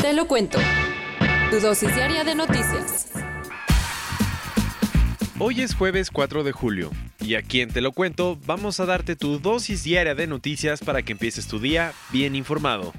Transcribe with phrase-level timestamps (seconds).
[0.00, 0.58] Te lo cuento.
[1.50, 3.10] Tu dosis diaria de noticias.
[5.38, 6.90] Hoy es jueves 4 de julio
[7.20, 11.02] y aquí en Te lo cuento vamos a darte tu dosis diaria de noticias para
[11.02, 12.94] que empieces tu día bien informado.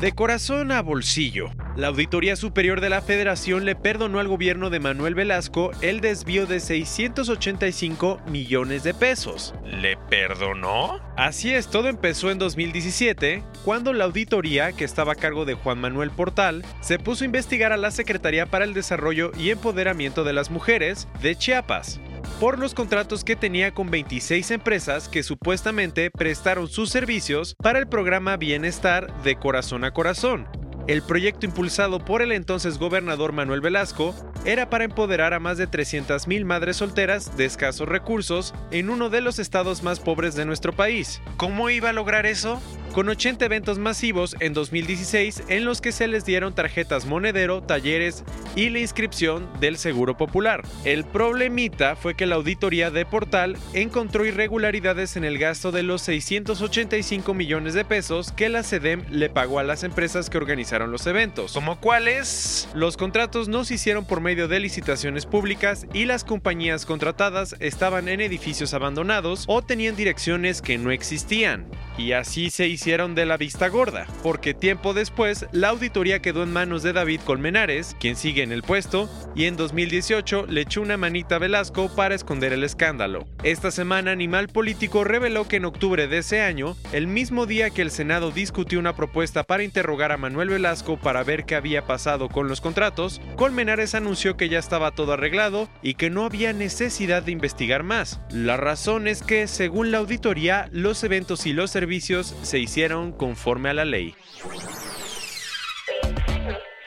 [0.00, 1.48] De corazón a bolsillo.
[1.74, 6.44] La Auditoría Superior de la Federación le perdonó al gobierno de Manuel Velasco el desvío
[6.44, 9.54] de 685 millones de pesos.
[9.64, 11.00] ¿Le perdonó?
[11.16, 15.80] Así es, todo empezó en 2017, cuando la auditoría, que estaba a cargo de Juan
[15.80, 20.34] Manuel Portal, se puso a investigar a la Secretaría para el Desarrollo y Empoderamiento de
[20.34, 22.00] las Mujeres de Chiapas
[22.40, 27.88] por los contratos que tenía con 26 empresas que supuestamente prestaron sus servicios para el
[27.88, 30.48] programa Bienestar de Corazón a Corazón.
[30.86, 35.68] El proyecto impulsado por el entonces gobernador Manuel Velasco era para empoderar a más de
[35.68, 40.72] 300.000 madres solteras de escasos recursos en uno de los estados más pobres de nuestro
[40.72, 41.20] país.
[41.36, 42.62] ¿Cómo iba a lograr eso?
[42.96, 48.24] con 80 eventos masivos en 2016 en los que se les dieron tarjetas monedero, talleres
[48.54, 50.62] y la inscripción del Seguro Popular.
[50.82, 56.00] El problemita fue que la auditoría de Portal encontró irregularidades en el gasto de los
[56.00, 61.06] 685 millones de pesos que la SEDEM le pagó a las empresas que organizaron los
[61.06, 61.52] eventos.
[61.52, 62.68] ¿Como cuáles?
[62.74, 68.08] Los contratos no se hicieron por medio de licitaciones públicas y las compañías contratadas estaban
[68.08, 71.66] en edificios abandonados o tenían direcciones que no existían.
[71.98, 76.52] Y así se hicieron de la vista gorda, porque tiempo después la auditoría quedó en
[76.52, 80.98] manos de David Colmenares, quien sigue en el puesto, y en 2018 le echó una
[80.98, 83.26] manita a Velasco para esconder el escándalo.
[83.44, 87.80] Esta semana Animal Político reveló que en octubre de ese año, el mismo día que
[87.80, 92.28] el Senado discutió una propuesta para interrogar a Manuel Velasco para ver qué había pasado
[92.28, 97.22] con los contratos, Colmenares anunció que ya estaba todo arreglado y que no había necesidad
[97.22, 98.20] de investigar más.
[98.30, 103.12] La razón es que, según la auditoría, los eventos y los servicios servicios se hicieron
[103.12, 104.12] conforme a la ley.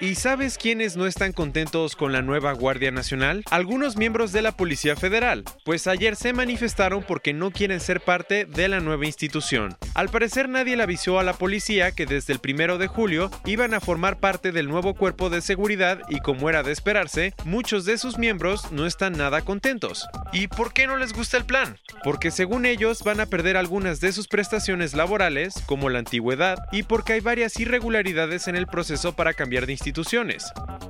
[0.02, 3.44] ¿Y sabes quiénes no están contentos con la nueva Guardia Nacional?
[3.52, 8.46] Algunos miembros de la Policía Federal, pues ayer se manifestaron porque no quieren ser parte
[8.46, 9.76] de la nueva institución.
[9.96, 13.74] Al parecer nadie le avisó a la policía que desde el primero de julio iban
[13.74, 17.98] a formar parte del nuevo cuerpo de seguridad y como era de esperarse, muchos de
[17.98, 20.08] sus miembros no están nada contentos.
[20.32, 21.78] ¿Y por qué no les gusta el plan?
[22.06, 26.84] Porque según ellos van a perder algunas de sus prestaciones laborales, como la antigüedad, y
[26.84, 29.89] porque hay varias irregularidades en el proceso para cambiar de institución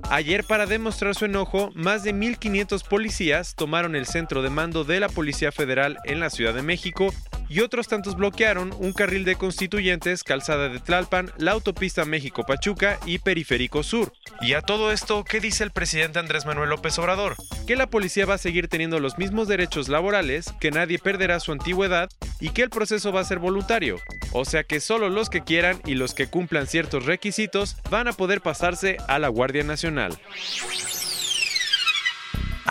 [0.09, 4.99] Ayer, para demostrar su enojo, más de 1.500 policías tomaron el centro de mando de
[4.99, 7.13] la Policía Federal en la Ciudad de México
[7.49, 13.19] y otros tantos bloquearon un carril de constituyentes, calzada de Tlalpan, la autopista México-Pachuca y
[13.19, 14.13] Periférico Sur.
[14.41, 17.35] Y a todo esto, ¿qué dice el presidente Andrés Manuel López Obrador?
[17.67, 21.51] Que la policía va a seguir teniendo los mismos derechos laborales, que nadie perderá su
[21.51, 22.09] antigüedad
[22.39, 23.97] y que el proceso va a ser voluntario.
[24.31, 28.13] O sea que solo los que quieran y los que cumplan ciertos requisitos van a
[28.13, 30.17] poder pasarse a la Guardia Nacional.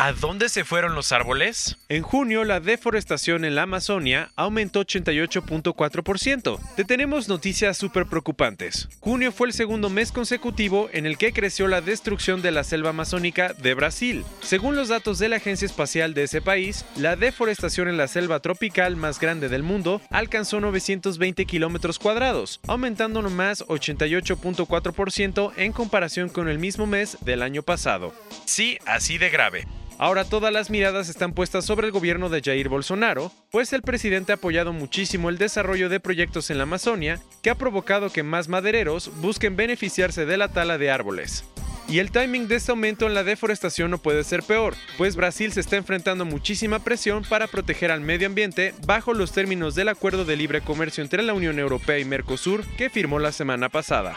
[0.01, 1.77] ¿A dónde se fueron los árboles?
[1.89, 6.61] En junio, la deforestación en la Amazonia aumentó 88.4%.
[6.77, 8.89] Te tenemos noticias súper preocupantes.
[9.01, 12.91] Junio fue el segundo mes consecutivo en el que creció la destrucción de la selva
[12.91, 14.25] amazónica de Brasil.
[14.41, 18.39] Según los datos de la Agencia Espacial de ese país, la deforestación en la selva
[18.39, 26.49] tropical más grande del mundo alcanzó 920 kilómetros cuadrados, aumentando nomás 88.4% en comparación con
[26.49, 28.15] el mismo mes del año pasado.
[28.45, 29.67] Sí, así de grave.
[29.99, 34.31] Ahora todas las miradas están puestas sobre el gobierno de Jair Bolsonaro, pues el presidente
[34.31, 38.47] ha apoyado muchísimo el desarrollo de proyectos en la Amazonia, que ha provocado que más
[38.47, 41.45] madereros busquen beneficiarse de la tala de árboles.
[41.89, 45.53] Y el timing de este aumento en la deforestación no puede ser peor, pues Brasil
[45.53, 50.25] se está enfrentando muchísima presión para proteger al medio ambiente bajo los términos del acuerdo
[50.25, 54.17] de libre comercio entre la Unión Europea y Mercosur que firmó la semana pasada.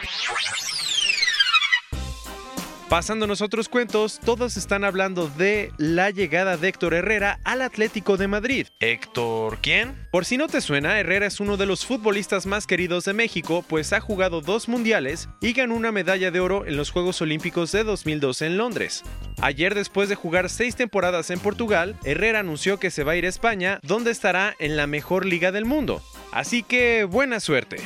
[2.91, 8.27] Pasándonos otros cuentos, todos están hablando de la llegada de Héctor Herrera al Atlético de
[8.27, 8.67] Madrid.
[8.81, 9.95] ¿Héctor quién?
[10.11, 13.63] Por si no te suena, Herrera es uno de los futbolistas más queridos de México,
[13.65, 17.71] pues ha jugado dos mundiales y ganó una medalla de oro en los Juegos Olímpicos
[17.71, 19.03] de 2012 en Londres.
[19.41, 23.25] Ayer, después de jugar seis temporadas en Portugal, Herrera anunció que se va a ir
[23.25, 26.01] a España, donde estará en la mejor liga del mundo.
[26.33, 27.77] Así que buena suerte.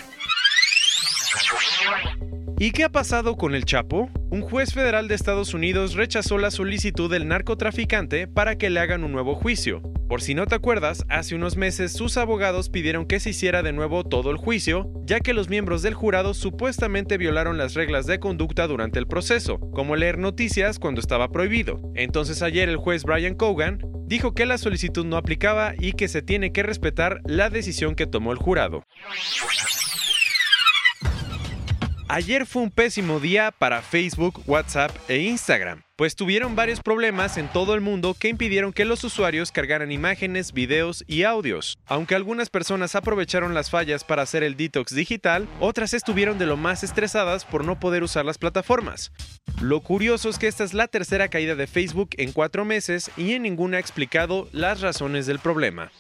[2.58, 4.10] ¿Y qué ha pasado con el Chapo?
[4.36, 9.06] Un juez federal de Estados Unidos rechazó la solicitud del narcotraficante para que le hagan
[9.06, 9.82] un nuevo juicio.
[10.10, 13.72] Por si no te acuerdas, hace unos meses sus abogados pidieron que se hiciera de
[13.72, 18.20] nuevo todo el juicio, ya que los miembros del jurado supuestamente violaron las reglas de
[18.20, 21.80] conducta durante el proceso, como leer noticias cuando estaba prohibido.
[21.96, 26.22] Entonces ayer el juez Brian Cogan dijo que la solicitud no aplicaba y que se
[26.22, 28.84] tiene que respetar la decisión que tomó el jurado.
[32.08, 37.48] Ayer fue un pésimo día para Facebook, WhatsApp e Instagram, pues tuvieron varios problemas en
[37.48, 41.80] todo el mundo que impidieron que los usuarios cargaran imágenes, videos y audios.
[41.88, 46.58] Aunque algunas personas aprovecharon las fallas para hacer el detox digital, otras estuvieron de lo
[46.58, 49.12] más estresadas por no poder usar las plataformas.
[49.60, 53.34] Lo curioso es que esta es la tercera caída de Facebook en cuatro meses y
[53.34, 55.92] en ninguna ha explicado las razones del problema.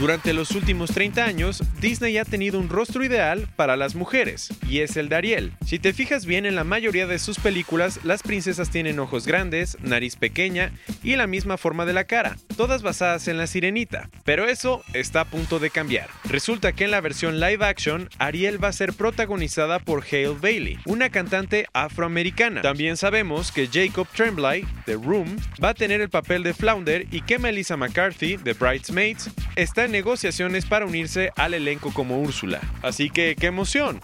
[0.00, 4.78] Durante los últimos 30 años, Disney ha tenido un rostro ideal para las mujeres, y
[4.78, 5.52] es el de Ariel.
[5.66, 9.76] Si te fijas bien, en la mayoría de sus películas, las princesas tienen ojos grandes,
[9.82, 14.08] nariz pequeña y la misma forma de la cara, todas basadas en la sirenita.
[14.24, 16.08] Pero eso está a punto de cambiar.
[16.24, 20.78] Resulta que en la versión live action, Ariel va a ser protagonizada por Hale Bailey,
[20.86, 22.62] una cantante afroamericana.
[22.62, 27.20] También sabemos que Jacob Tremblay, de Room, va a tener el papel de Flounder y
[27.20, 32.60] que Melissa McCarthy, de Bridesmaids, está en negociaciones para unirse al elenco como Úrsula.
[32.82, 34.00] Así que, ¡qué emoción!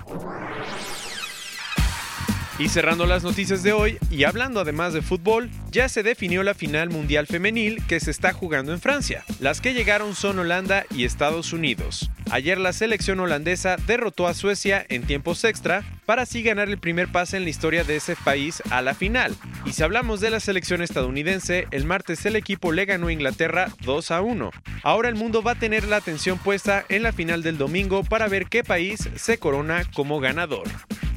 [2.59, 6.55] Y cerrando las noticias de hoy, y hablando además de fútbol, ya se definió la
[6.55, 9.25] final mundial femenil que se está jugando en Francia.
[9.41, 12.11] Las que llegaron son Holanda y Estados Unidos.
[12.31, 17.09] Ayer la selección holandesa derrotó a Suecia en tiempos extra para así ganar el primer
[17.09, 19.37] pase en la historia de ese país a la final.
[19.67, 23.69] Y si hablamos de la selección estadounidense, el martes el equipo le ganó a Inglaterra
[23.83, 24.51] 2 a 1.
[24.83, 28.29] Ahora el mundo va a tener la atención puesta en la final del domingo para
[28.29, 30.69] ver qué país se corona como ganador.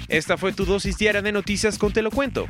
[0.07, 2.47] Esta fue tu dosis diaria de noticias con Te lo cuento.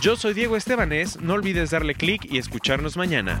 [0.00, 3.40] Yo soy Diego Estebanés, no olvides darle clic y escucharnos mañana.